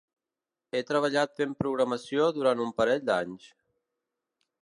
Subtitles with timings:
[0.77, 3.49] He treballat fent programació durant un parell d'anys.